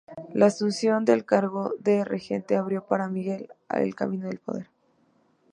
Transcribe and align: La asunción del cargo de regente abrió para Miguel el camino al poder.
La 0.33 0.47
asunción 0.47 1.05
del 1.05 1.25
cargo 1.25 1.75
de 1.77 2.03
regente 2.03 2.55
abrió 2.57 2.83
para 2.83 3.07
Miguel 3.07 3.51
el 3.69 3.93
camino 3.93 4.27
al 4.29 4.39
poder. 4.39 4.67